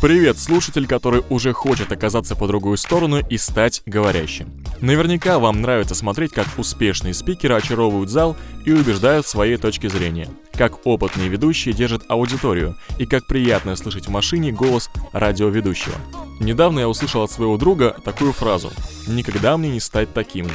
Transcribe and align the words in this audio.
Привет, 0.00 0.38
слушатель, 0.38 0.86
который 0.86 1.24
уже 1.28 1.52
хочет 1.52 1.90
оказаться 1.90 2.36
по 2.36 2.46
другую 2.46 2.76
сторону 2.76 3.18
и 3.18 3.36
стать 3.36 3.82
говорящим. 3.84 4.48
Наверняка 4.80 5.40
вам 5.40 5.60
нравится 5.60 5.96
смотреть, 5.96 6.30
как 6.30 6.46
успешные 6.56 7.12
спикеры 7.12 7.56
очаровывают 7.56 8.08
зал 8.08 8.36
и 8.64 8.70
убеждают 8.70 9.26
в 9.26 9.28
своей 9.28 9.56
точке 9.56 9.88
зрения, 9.88 10.28
как 10.52 10.86
опытные 10.86 11.28
ведущие 11.28 11.74
держат 11.74 12.04
аудиторию 12.08 12.76
и 13.00 13.06
как 13.06 13.26
приятно 13.26 13.74
слышать 13.74 14.06
в 14.06 14.10
машине 14.10 14.52
голос 14.52 14.88
радиоведущего. 15.12 15.96
Недавно 16.38 16.78
я 16.78 16.88
услышал 16.88 17.24
от 17.24 17.32
своего 17.32 17.56
друга 17.56 17.96
такую 18.04 18.32
фразу 18.32 18.70
«Никогда 19.08 19.56
мне 19.56 19.68
не 19.68 19.80
стать 19.80 20.14
таким 20.14 20.46
же». 20.46 20.54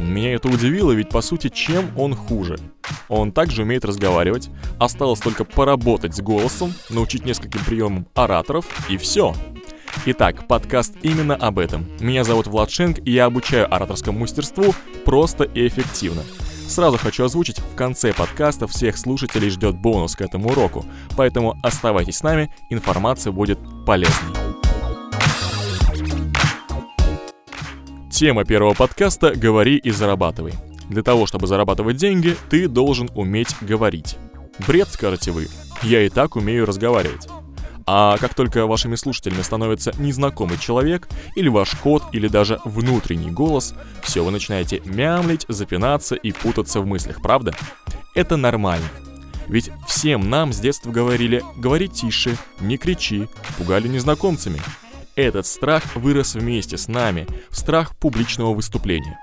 Меня 0.00 0.34
это 0.34 0.46
удивило, 0.46 0.92
ведь 0.92 1.08
по 1.08 1.20
сути 1.20 1.48
чем 1.48 1.90
он 1.98 2.14
хуже? 2.14 2.60
Он 3.08 3.32
также 3.32 3.62
умеет 3.62 3.84
разговаривать, 3.84 4.50
осталось 4.78 5.20
только 5.20 5.44
поработать 5.44 6.14
с 6.14 6.20
голосом, 6.20 6.74
научить 6.90 7.24
нескольким 7.24 7.64
приемам 7.64 8.06
ораторов 8.14 8.66
и 8.88 8.96
все. 8.96 9.34
Итак, 10.06 10.46
подкаст 10.46 10.94
именно 11.02 11.34
об 11.34 11.58
этом. 11.58 11.88
Меня 12.00 12.24
зовут 12.24 12.46
Влад 12.46 12.70
Шенк, 12.70 12.98
и 13.04 13.12
я 13.12 13.26
обучаю 13.26 13.72
ораторскому 13.72 14.20
мастерству 14.20 14.74
просто 15.04 15.44
и 15.44 15.66
эффективно. 15.66 16.22
Сразу 16.68 16.98
хочу 16.98 17.24
озвучить, 17.24 17.58
в 17.58 17.74
конце 17.74 18.12
подкаста 18.12 18.66
всех 18.66 18.98
слушателей 18.98 19.48
ждет 19.48 19.76
бонус 19.76 20.14
к 20.16 20.20
этому 20.20 20.50
уроку, 20.50 20.84
поэтому 21.16 21.58
оставайтесь 21.62 22.18
с 22.18 22.22
нами, 22.22 22.52
информация 22.68 23.32
будет 23.32 23.58
полезной. 23.86 24.34
Тема 28.10 28.44
первого 28.44 28.74
подкаста 28.74 29.34
«Говори 29.34 29.76
и 29.76 29.90
зарабатывай». 29.90 30.67
Для 30.88 31.02
того, 31.02 31.26
чтобы 31.26 31.46
зарабатывать 31.46 31.96
деньги, 31.96 32.36
ты 32.48 32.68
должен 32.68 33.10
уметь 33.14 33.54
говорить. 33.60 34.16
Бред, 34.66 34.88
скажете 34.88 35.30
вы. 35.30 35.48
Я 35.82 36.02
и 36.02 36.08
так 36.08 36.36
умею 36.36 36.66
разговаривать. 36.66 37.28
А 37.86 38.18
как 38.18 38.34
только 38.34 38.66
вашими 38.66 38.96
слушателями 38.96 39.42
становится 39.42 39.94
незнакомый 39.98 40.58
человек, 40.58 41.08
или 41.36 41.48
ваш 41.48 41.70
код, 41.76 42.02
или 42.12 42.28
даже 42.28 42.60
внутренний 42.64 43.30
голос, 43.30 43.74
все, 44.02 44.22
вы 44.22 44.30
начинаете 44.30 44.82
мямлить, 44.84 45.46
запинаться 45.48 46.14
и 46.14 46.32
путаться 46.32 46.80
в 46.80 46.86
мыслях, 46.86 47.22
правда? 47.22 47.54
Это 48.14 48.36
нормально. 48.36 48.86
Ведь 49.46 49.70
всем 49.86 50.28
нам 50.28 50.52
с 50.52 50.60
детства 50.60 50.90
говорили 50.90 51.42
«говори 51.56 51.88
тише», 51.88 52.36
«не 52.60 52.76
кричи», 52.76 53.28
пугали 53.56 53.88
незнакомцами– 53.88 54.60
этот 55.18 55.46
страх 55.46 55.96
вырос 55.96 56.36
вместе 56.36 56.78
с 56.78 56.86
нами, 56.86 57.26
страх 57.50 57.96
публичного 57.96 58.54
выступления. 58.54 59.18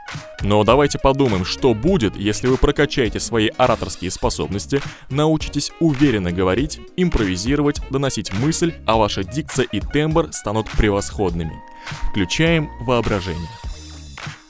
Но 0.45 0.63
давайте 0.63 0.99
подумаем, 0.99 1.43
что 1.43 1.73
будет, 1.73 2.15
если 2.15 2.45
вы 2.45 2.57
прокачаете 2.57 3.19
свои 3.19 3.47
ораторские 3.57 4.11
способности, 4.11 4.79
научитесь 5.09 5.71
уверенно 5.79 6.31
говорить, 6.31 6.79
импровизировать, 6.95 7.81
доносить 7.89 8.31
мысль, 8.31 8.75
а 8.85 8.95
ваша 8.95 9.23
дикция 9.23 9.65
и 9.65 9.79
тембр 9.79 10.31
станут 10.31 10.69
превосходными. 10.69 11.59
Включаем 12.11 12.69
воображение. 12.81 13.49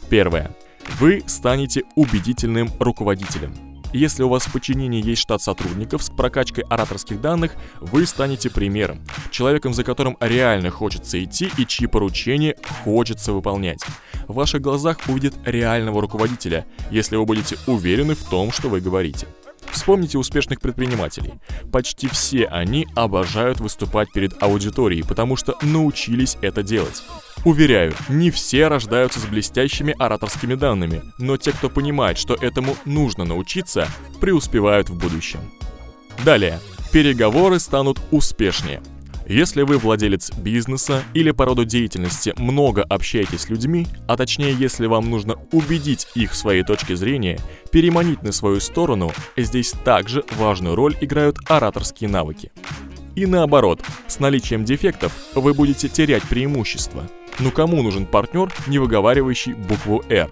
Первое. 0.10 0.54
Вы 1.00 1.24
станете 1.28 1.84
убедительным 1.96 2.70
руководителем. 2.78 3.65
Если 3.96 4.24
у 4.24 4.28
вас 4.28 4.46
в 4.46 4.52
подчинении 4.52 5.02
есть 5.02 5.22
штат 5.22 5.42
сотрудников 5.42 6.04
с 6.04 6.10
прокачкой 6.10 6.66
ораторских 6.66 7.22
данных, 7.22 7.54
вы 7.80 8.06
станете 8.06 8.50
примером. 8.50 9.00
Человеком, 9.32 9.74
за 9.74 9.86
которым 9.86 10.18
реально 10.20 10.70
хочется 10.70 11.24
идти 11.24 11.50
и 11.58 11.66
чьи 11.66 11.88
поручения 11.88 12.58
хочется 12.84 13.32
выполнять. 13.32 13.80
В 14.28 14.34
ваших 14.34 14.60
глазах 14.60 14.98
увидят 15.08 15.36
реального 15.46 16.02
руководителя, 16.02 16.66
если 16.92 17.16
вы 17.16 17.26
будете 17.26 17.58
уверены 17.68 18.16
в 18.16 18.24
том, 18.26 18.52
что 18.52 18.68
вы 18.68 18.82
говорите. 18.82 19.28
Вспомните 19.72 20.18
успешных 20.18 20.60
предпринимателей. 20.60 21.36
Почти 21.72 22.10
все 22.10 22.48
они 22.48 22.88
обожают 22.96 23.62
выступать 23.62 24.12
перед 24.12 24.44
аудиторией, 24.44 25.06
потому 25.06 25.38
что 25.38 25.58
научились 25.62 26.38
это 26.42 26.64
делать. 26.64 27.02
Уверяю, 27.46 27.94
не 28.10 28.32
все 28.32 28.68
рождаются 28.68 29.20
с 29.20 29.26
блестящими 29.26 29.96
ораторскими 29.98 30.56
данными, 30.56 31.04
но 31.20 31.38
те, 31.38 31.52
кто 31.52 31.70
понимает, 31.70 32.18
что 32.18 32.34
этому 32.34 32.76
нужно 32.86 33.24
научиться, 33.24 33.88
преуспевают 34.20 34.90
в 34.90 34.98
будущем. 34.98 35.40
Далее. 36.26 36.60
Переговоры 36.92 37.60
станут 37.60 38.00
успешнее– 38.12 38.82
если 39.28 39.64
вы 39.64 39.80
владелец 39.80 40.32
бизнеса 40.38 41.04
или 41.16 41.32
по 41.32 41.46
роду 41.46 41.66
деятельности 41.66 42.36
много 42.38 42.84
общаетесь 42.84 43.42
с 43.42 43.50
людьми, 43.50 43.88
а 44.08 44.18
точнее 44.18 44.54
если 44.54 44.86
вам 44.86 45.10
нужно 45.10 45.36
убедить 45.52 46.08
их 46.14 46.34
в 46.34 46.36
своей 46.36 46.64
точке 46.64 46.96
зрения, 46.96 47.40
переманить 47.72 48.22
на 48.22 48.32
свою 48.32 48.60
сторону, 48.60 49.12
здесь 49.36 49.72
также 49.84 50.24
важную 50.38 50.76
роль 50.76 50.96
играют 51.02 51.38
ораторские 51.48 52.08
навыки. 52.08 52.52
И 53.16 53.26
наоборот, 53.26 53.82
с 54.08 54.20
наличием 54.20 54.66
дефектов 54.66 55.14
вы 55.34 55.54
будете 55.54 55.90
терять 55.90 56.24
преимущество. 56.24 57.10
Но 57.40 57.52
кому 57.52 57.82
нужен 57.82 58.06
партнер, 58.06 58.52
не 58.68 58.80
выговаривающий 58.80 59.54
букву 59.54 60.04
«Р»? 60.10 60.30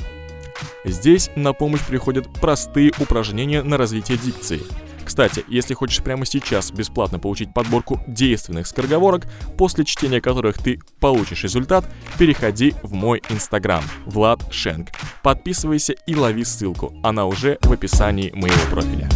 Здесь 0.86 1.30
на 1.36 1.54
помощь 1.54 1.86
приходят 1.86 2.28
простые 2.40 2.92
упражнения 3.00 3.64
на 3.64 3.78
развитие 3.78 4.18
дикции– 4.18 4.62
кстати, 5.04 5.44
если 5.48 5.74
хочешь 5.74 6.04
прямо 6.04 6.26
сейчас 6.26 6.72
бесплатно 6.72 7.20
получить 7.20 7.54
подборку 7.54 8.02
действенных 8.08 8.68
скороговорок, 8.68 9.28
после 9.58 9.86
чтения 9.86 10.22
которых 10.22 10.58
ты 10.58 10.80
получишь 11.00 11.44
результат, 11.44 11.86
переходи 12.18 12.74
в 12.84 12.94
мой 12.94 13.22
инстаграм 13.30 13.84
Влад 14.06 14.42
Шенк. 14.52 14.90
Подписывайся 15.22 15.94
и 16.08 16.16
лови 16.16 16.44
ссылку, 16.44 16.94
она 17.04 17.26
уже 17.26 17.58
в 17.62 17.72
описании 17.72 18.32
моего 18.34 18.70
профиля. 18.72 19.10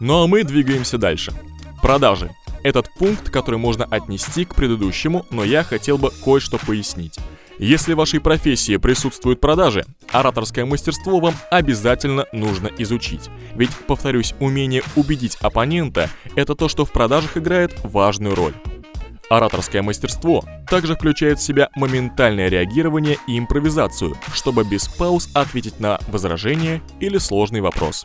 Ну 0.00 0.22
а 0.22 0.26
мы 0.26 0.44
двигаемся 0.44 0.98
дальше. 0.98 1.32
Продажи. 1.82 2.30
Этот 2.62 2.90
пункт, 2.98 3.30
который 3.30 3.58
можно 3.58 3.84
отнести 3.84 4.44
к 4.44 4.54
предыдущему, 4.54 5.24
но 5.30 5.44
я 5.44 5.62
хотел 5.62 5.98
бы 5.98 6.10
кое-что 6.24 6.58
пояснить. 6.58 7.18
Если 7.58 7.94
в 7.94 7.96
вашей 7.96 8.20
профессии 8.20 8.76
присутствуют 8.76 9.40
продажи, 9.40 9.86
ораторское 10.10 10.66
мастерство 10.66 11.20
вам 11.20 11.34
обязательно 11.50 12.26
нужно 12.32 12.70
изучить. 12.78 13.30
Ведь, 13.54 13.70
повторюсь, 13.86 14.34
умение 14.40 14.82
убедить 14.94 15.36
оппонента– 15.36 16.10
это 16.36 16.54
то, 16.54 16.68
что 16.68 16.84
в 16.84 16.92
продажах 16.92 17.38
играет 17.38 17.78
важную 17.82 18.34
роль. 18.34 18.52
Ораторское 19.30 19.82
мастерство 19.82 20.44
также 20.68 20.94
включает 20.94 21.38
в 21.38 21.42
себя 21.42 21.68
моментальное 21.74 22.48
реагирование 22.48 23.16
и 23.26 23.38
импровизацию, 23.38 24.16
чтобы 24.34 24.64
без 24.64 24.86
пауз 24.86 25.30
ответить 25.34 25.80
на 25.80 25.98
возражение 26.08 26.82
или 27.00 27.18
сложный 27.18 27.60
вопрос. 27.60 28.04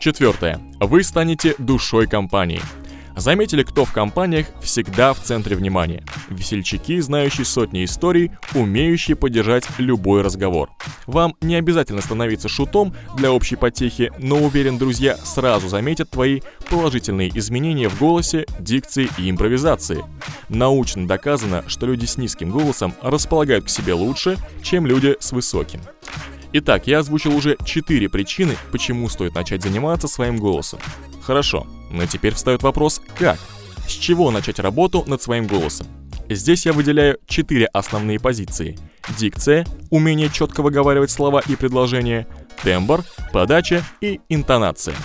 Четвертое. 0.00 0.60
Вы 0.80 1.02
станете 1.02 1.54
душой 1.58 2.06
компании– 2.06 2.60
Заметили, 3.16 3.62
кто 3.62 3.86
в 3.86 3.92
компаниях 3.92 4.46
всегда 4.60 5.14
в 5.14 5.20
центре 5.20 5.56
внимания? 5.56 6.04
Весельчаки, 6.28 7.00
знающие 7.00 7.46
сотни 7.46 7.82
историй, 7.82 8.30
умеющие 8.54 9.16
поддержать 9.16 9.64
любой 9.78 10.20
разговор. 10.20 10.68
Вам 11.06 11.34
не 11.40 11.56
обязательно 11.56 12.02
становиться 12.02 12.48
шутом 12.48 12.94
для 13.16 13.32
общей 13.32 13.56
потехи, 13.56 14.12
но 14.18 14.36
уверен, 14.36 14.76
друзья 14.76 15.16
сразу 15.16 15.68
заметят 15.68 16.10
твои 16.10 16.42
положительные 16.68 17.30
изменения 17.38 17.88
в 17.88 17.98
голосе, 17.98 18.44
дикции 18.60 19.08
и 19.16 19.30
импровизации. 19.30 20.04
Научно 20.50 21.08
доказано, 21.08 21.64
что 21.68 21.86
люди 21.86 22.04
с 22.04 22.18
низким 22.18 22.50
голосом 22.50 22.92
располагают 23.00 23.64
к 23.64 23.70
себе 23.70 23.94
лучше, 23.94 24.36
чем 24.62 24.86
люди 24.86 25.16
с 25.20 25.32
высоким. 25.32 25.80
Итак, 26.58 26.86
я 26.86 27.00
озвучил 27.00 27.36
уже 27.36 27.58
4 27.62 28.08
причины, 28.08 28.56
почему 28.72 29.10
стоит 29.10 29.34
начать 29.34 29.62
заниматься 29.62 30.08
своим 30.08 30.38
голосом. 30.38 30.78
Хорошо, 31.20 31.66
но 31.90 32.06
теперь 32.06 32.32
встает 32.32 32.62
вопрос 32.62 33.02
«как?». 33.18 33.38
С 33.86 33.90
чего 33.90 34.30
начать 34.30 34.58
работу 34.58 35.04
над 35.06 35.20
своим 35.20 35.46
голосом? 35.46 35.86
Здесь 36.30 36.64
я 36.64 36.72
выделяю 36.72 37.18
четыре 37.26 37.66
основные 37.66 38.18
позиции. 38.18 38.78
Дикция, 39.18 39.66
умение 39.90 40.30
четко 40.30 40.62
выговаривать 40.62 41.10
слова 41.10 41.42
и 41.46 41.56
предложения, 41.56 42.26
тембр, 42.62 43.04
подача 43.34 43.84
и 44.00 44.20
интонация. 44.30 44.96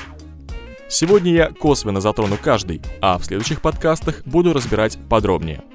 Сегодня 0.88 1.34
я 1.34 1.50
косвенно 1.50 2.00
затрону 2.00 2.38
каждый, 2.42 2.82
а 3.02 3.18
в 3.18 3.26
следующих 3.26 3.62
подкастах 3.62 4.24
буду 4.24 4.54
разбирать 4.54 4.98
подробнее. 5.10 5.66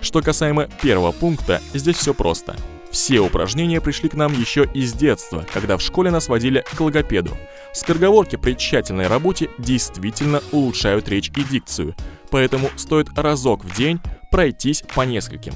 Что 0.00 0.22
касаемо 0.22 0.66
первого 0.80 1.12
пункта, 1.12 1.60
здесь 1.74 1.96
все 1.96 2.14
просто. 2.14 2.56
Все 2.96 3.20
упражнения 3.20 3.82
пришли 3.82 4.08
к 4.08 4.14
нам 4.14 4.32
еще 4.32 4.66
из 4.72 4.94
детства, 4.94 5.44
когда 5.52 5.76
в 5.76 5.82
школе 5.82 6.10
нас 6.10 6.28
водили 6.28 6.64
к 6.74 6.80
логопеду– 6.80 7.36
Скороговорки 7.76 8.36
при 8.36 8.54
тщательной 8.54 9.06
работе 9.06 9.50
действительно 9.58 10.40
улучшают 10.50 11.10
речь 11.10 11.30
и 11.36 11.44
дикцию, 11.44 11.94
поэтому 12.30 12.70
стоит 12.76 13.08
разок 13.18 13.66
в 13.66 13.76
день 13.76 14.00
пройтись 14.30 14.82
по 14.94 15.02
нескольким. 15.02 15.52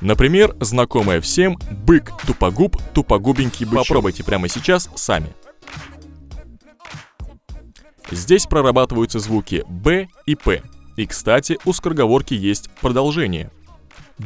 Например, 0.00 0.54
знакомое 0.60 1.20
всем 1.20 1.58
«бык, 1.84 2.12
тупогуб, 2.24 2.76
тупогубенький 2.94 3.66
бычок». 3.66 3.88
Попробуйте 3.88 4.22
прямо 4.22 4.46
сейчас 4.46 4.88
сами. 4.94 5.34
Здесь 8.12 8.46
прорабатываются 8.46 9.18
звуки 9.18 9.64
«б» 9.68 10.06
и 10.26 10.36
«п». 10.36 10.62
И, 10.96 11.04
кстати, 11.04 11.58
у 11.64 11.72
скороговорки 11.72 12.34
есть 12.34 12.70
продолжение. 12.80 13.50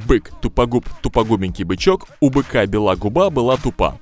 Бык, 0.06 0.32
тупогуб, 0.42 0.86
тупогубенький 1.02 1.64
бычок, 1.64 2.08
у 2.20 2.30
быка 2.30 2.66
бела 2.66 2.96
губа 2.96 3.30
была 3.30 3.56
тупа. 3.56 3.98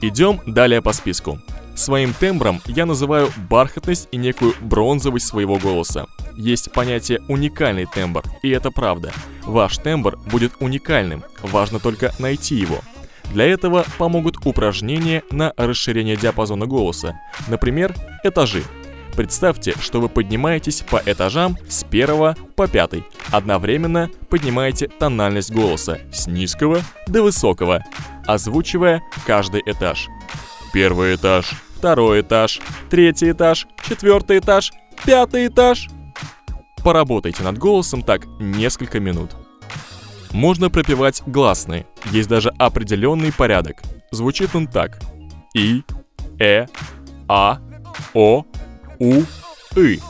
Идем 0.00 0.40
далее 0.46 0.80
по 0.82 0.92
списку. 0.92 1.40
Своим 1.74 2.12
тембром 2.14 2.60
я 2.66 2.86
называю 2.86 3.30
бархатность 3.50 4.06
и 4.12 4.16
некую 4.16 4.54
бронзовость 4.60 5.26
своего 5.26 5.56
голоса. 5.56 6.06
Есть 6.36 6.72
понятие 6.72 7.20
«уникальный 7.28 7.86
тембр», 7.86 8.22
и 8.42 8.50
это 8.50 8.70
правда. 8.70 9.12
Ваш 9.44 9.78
тембр 9.78 10.16
будет 10.30 10.52
уникальным, 10.60 11.24
важно 11.42 11.80
только 11.80 12.12
найти 12.20 12.54
его. 12.54 12.78
Для 13.32 13.46
этого 13.46 13.84
помогут 13.98 14.36
упражнения 14.44 15.24
на 15.32 15.52
расширение 15.56 16.16
диапазона 16.16 16.66
голоса, 16.66 17.18
например, 17.48 17.94
этажи. 18.22 18.62
Представьте, 19.16 19.74
что 19.80 20.00
вы 20.00 20.08
поднимаетесь 20.08 20.80
по 20.80 21.00
этажам 21.04 21.56
с 21.68 21.84
первого 21.84 22.36
по 22.56 22.66
пятый. 22.66 23.04
Одновременно 23.30 24.10
поднимаете 24.28 24.88
тональность 24.88 25.52
голоса 25.52 26.00
с 26.12 26.26
низкого 26.26 26.80
до 27.06 27.22
высокого, 27.22 27.84
озвучивая 28.26 29.02
каждый 29.24 29.62
этаж. 29.66 30.08
Первый 30.72 31.14
этаж, 31.14 31.52
второй 31.76 32.22
этаж, 32.22 32.60
третий 32.90 33.30
этаж, 33.30 33.68
четвертый 33.88 34.38
этаж, 34.38 34.72
пятый 35.04 35.46
этаж. 35.46 35.88
Поработайте 36.82 37.44
над 37.44 37.56
голосом 37.56 38.02
так 38.02 38.26
несколько 38.40 38.98
минут. 38.98 39.30
Можно 40.32 40.70
пропевать 40.70 41.22
гласные, 41.24 41.86
есть 42.10 42.28
даже 42.28 42.52
определенный 42.58 43.32
порядок. 43.32 43.80
Звучит 44.10 44.56
он 44.56 44.66
так. 44.66 44.98
И, 45.54 45.84
э, 46.40 46.66
а, 47.28 47.60
о, 48.12 48.44
у, 48.98 49.22
и. 49.76 50.00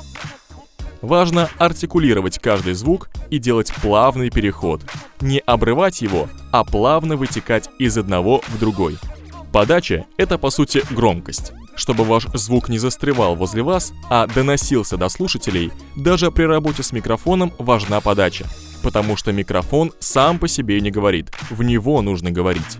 Важно 1.03 1.51
артикулировать 1.59 2.39
каждый 2.39 2.73
звук 2.73 3.11
и 3.29 3.39
делать 3.39 3.73
плавный 3.83 4.31
переход. 4.31 4.81
Не 5.21 5.39
обрывать 5.41 6.01
его, 6.01 6.29
а 6.51 6.65
плавно 6.65 7.17
вытекать 7.17 7.69
из 7.79 7.99
одного 7.99 8.41
в 8.49 8.59
другой. 8.59 8.97
Подача— 9.53 10.07
это 10.17 10.39
по 10.39 10.49
сути 10.49 10.83
громкость. 10.91 11.53
Чтобы 11.77 12.05
ваш 12.05 12.27
звук 12.33 12.69
не 12.69 12.79
застревал 12.79 13.37
возле 13.37 13.63
вас, 13.63 13.93
а 14.09 14.27
доносился 14.27 14.97
до 14.97 15.09
слушателей, 15.09 15.73
даже 15.95 16.31
при 16.31 16.45
работе 16.45 16.83
с 16.83 16.93
микрофоном 16.93 17.53
важна 17.59 18.01
подача. 18.01 18.47
Потому 18.83 19.17
что 19.17 19.33
микрофон 19.33 19.93
сам 19.99 20.39
по 20.39 20.49
себе 20.49 20.81
не 20.81 20.91
говорит, 20.91 21.31
в 21.51 21.63
него 21.63 22.01
нужно 22.01 22.31
говорить. 22.31 22.79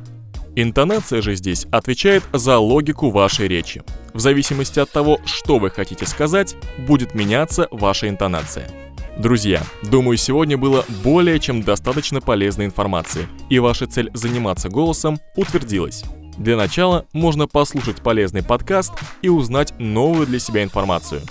Интонация 0.57 1.21
же 1.21 1.35
здесь 1.35 1.67
отвечает 1.73 2.23
за 2.33 2.59
логику 2.59 3.11
вашей 3.11 3.49
речи. 3.49 3.83
В 4.13 4.21
зависимости 4.21 4.79
от 4.79 4.91
того, 4.91 5.19
что 5.25 5.59
вы 5.59 5.71
хотите 5.71 6.07
сказать, 6.07 6.55
будет 6.79 7.15
меняться 7.15 7.67
ваша 7.73 8.09
интонация. 8.09 8.71
Друзья, 9.19 9.63
думаю, 9.83 10.17
сегодня 10.17 10.57
было 10.57 10.85
более 11.03 11.41
чем 11.41 11.63
достаточно 11.63 12.21
полезной 12.21 12.67
информации, 12.67 13.27
и 13.51 13.59
ваша 13.59 13.89
цель 13.89 14.11
заниматься 14.15 14.69
голосом 14.69 15.19
утвердилась. 15.35 16.05
Для 16.39 16.57
начала 16.57 17.05
можно 17.13 17.49
послушать 17.49 17.97
полезный 17.97 18.45
подкаст 18.45 18.93
и 19.23 19.29
узнать 19.29 19.75
новую 19.79 20.27
для 20.27 20.39
себя 20.39 20.63
информацию. 20.63 21.23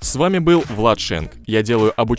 С 0.00 0.16
вами 0.16 0.38
был 0.38 0.62
Влад 0.68 1.00
Шенк. 1.00 1.32
Я 1.46 1.62
делаю 1.62 1.98
обучение 1.98 2.12